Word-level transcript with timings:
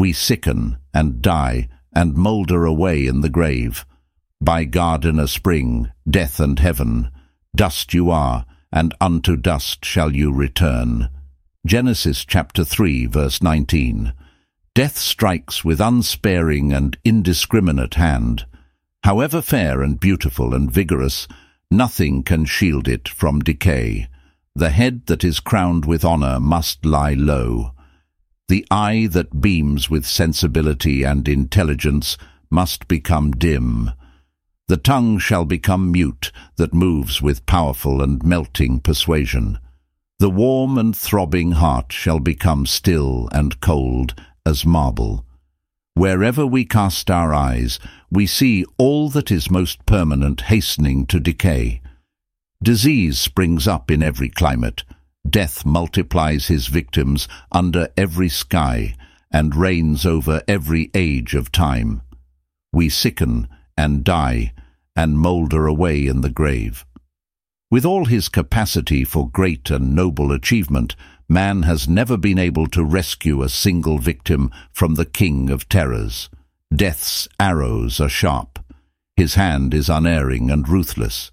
We 0.00 0.14
sicken 0.14 0.78
and 0.94 1.20
die 1.20 1.68
and 1.92 2.14
moulder 2.14 2.64
away 2.64 3.06
in 3.06 3.20
the 3.20 3.28
grave. 3.28 3.84
By 4.40 4.64
Gardiner 4.64 5.26
Spring, 5.26 5.92
death 6.08 6.40
and 6.40 6.58
heaven, 6.58 7.10
dust 7.54 7.92
you 7.92 8.10
are, 8.10 8.46
and 8.72 8.94
unto 8.98 9.36
dust 9.36 9.84
shall 9.84 10.16
you 10.16 10.32
return. 10.32 11.10
Genesis 11.66 12.24
chapter 12.24 12.64
3 12.64 13.04
verse 13.04 13.42
19. 13.42 14.14
Death 14.74 14.96
strikes 14.96 15.66
with 15.66 15.82
unsparing 15.82 16.72
and 16.72 16.96
indiscriminate 17.04 17.96
hand. 17.96 18.46
However 19.04 19.42
fair 19.42 19.82
and 19.82 20.00
beautiful 20.00 20.54
and 20.54 20.72
vigorous, 20.72 21.28
nothing 21.70 22.22
can 22.22 22.46
shield 22.46 22.88
it 22.88 23.06
from 23.06 23.40
decay. 23.40 24.08
The 24.54 24.70
head 24.70 25.04
that 25.08 25.24
is 25.24 25.40
crowned 25.40 25.84
with 25.84 26.06
honour 26.06 26.40
must 26.40 26.86
lie 26.86 27.12
low. 27.12 27.74
The 28.50 28.66
eye 28.68 29.06
that 29.12 29.40
beams 29.40 29.88
with 29.90 30.04
sensibility 30.04 31.04
and 31.04 31.28
intelligence 31.28 32.18
must 32.50 32.88
become 32.88 33.30
dim. 33.30 33.92
The 34.66 34.76
tongue 34.76 35.20
shall 35.20 35.44
become 35.44 35.92
mute 35.92 36.32
that 36.56 36.74
moves 36.74 37.22
with 37.22 37.46
powerful 37.46 38.02
and 38.02 38.20
melting 38.24 38.80
persuasion. 38.80 39.60
The 40.18 40.30
warm 40.30 40.78
and 40.78 40.96
throbbing 40.96 41.52
heart 41.52 41.92
shall 41.92 42.18
become 42.18 42.66
still 42.66 43.28
and 43.30 43.60
cold 43.60 44.20
as 44.44 44.66
marble. 44.66 45.24
Wherever 45.94 46.44
we 46.44 46.64
cast 46.64 47.08
our 47.08 47.32
eyes, 47.32 47.78
we 48.10 48.26
see 48.26 48.64
all 48.78 49.08
that 49.10 49.30
is 49.30 49.48
most 49.48 49.86
permanent 49.86 50.40
hastening 50.40 51.06
to 51.06 51.20
decay. 51.20 51.82
Disease 52.60 53.16
springs 53.20 53.68
up 53.68 53.92
in 53.92 54.02
every 54.02 54.28
climate. 54.28 54.82
Death 55.28 55.64
multiplies 55.64 56.46
his 56.46 56.66
victims 56.66 57.28
under 57.52 57.88
every 57.96 58.28
sky 58.28 58.94
and 59.30 59.54
reigns 59.54 60.04
over 60.04 60.42
every 60.48 60.90
age 60.94 61.34
of 61.34 61.52
time. 61.52 62.02
We 62.72 62.88
sicken 62.88 63.48
and 63.76 64.02
die 64.04 64.52
and 64.96 65.18
moulder 65.18 65.66
away 65.66 66.06
in 66.06 66.20
the 66.20 66.30
grave. 66.30 66.84
With 67.70 67.84
all 67.84 68.06
his 68.06 68.28
capacity 68.28 69.04
for 69.04 69.30
great 69.30 69.70
and 69.70 69.94
noble 69.94 70.32
achievement, 70.32 70.96
man 71.28 71.62
has 71.62 71.88
never 71.88 72.16
been 72.16 72.38
able 72.38 72.66
to 72.68 72.84
rescue 72.84 73.42
a 73.42 73.48
single 73.48 73.98
victim 73.98 74.50
from 74.72 74.96
the 74.96 75.04
king 75.04 75.50
of 75.50 75.68
terrors. 75.68 76.28
Death's 76.74 77.28
arrows 77.38 78.00
are 78.00 78.08
sharp. 78.08 78.58
His 79.16 79.34
hand 79.34 79.74
is 79.74 79.88
unerring 79.88 80.50
and 80.50 80.68
ruthless. 80.68 81.30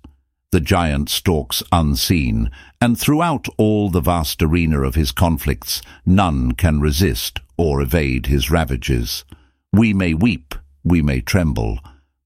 The 0.51 0.61
giant 0.61 1.09
stalks 1.09 1.61
unseen, 1.71 2.49
and 2.79 2.97
throughout 2.97 3.47
all 3.57 3.89
the 3.89 4.01
vast 4.01 4.41
arena 4.41 4.81
of 4.81 4.95
his 4.95 5.11
conflicts, 5.11 5.81
none 6.05 6.53
can 6.53 6.79
resist 6.79 7.41
or 7.57 7.81
evade 7.81 8.27
his 8.27 8.49
ravages. 8.49 9.25
We 9.73 9.93
may 9.93 10.13
weep, 10.13 10.55
we 10.83 11.01
may 11.01 11.19
tremble, 11.19 11.79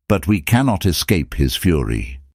but 0.07 0.27
we 0.27 0.39
cannot 0.39 0.85
escape 0.85 1.33
his 1.33 1.55
fury. 1.55 2.20